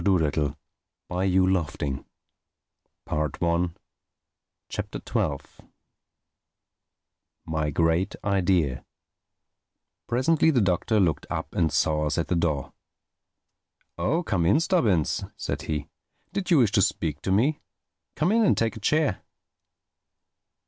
THE 0.03 0.55
TWELFTH 1.11 1.77
CHAPTER 4.67 5.37
MY 7.45 7.69
GREAT 7.69 8.15
IDEA 8.23 8.83
PRESENTLY 10.07 10.49
the 10.49 10.59
Doctor 10.59 10.99
looked 10.99 11.27
up 11.29 11.53
and 11.53 11.71
saw 11.71 12.07
us 12.07 12.17
at 12.17 12.29
the 12.29 12.35
door. 12.35 12.73
"Oh—come 13.99 14.47
in, 14.47 14.59
Stubbins," 14.59 15.23
said 15.37 15.61
he, 15.61 15.87
"did 16.33 16.49
you 16.49 16.57
wish 16.57 16.71
to 16.71 16.81
speak 16.81 17.21
to 17.21 17.31
me? 17.31 17.59
Come 18.15 18.31
in 18.31 18.43
and 18.43 18.57
take 18.57 18.75
a 18.75 18.79
chair." 18.79 19.21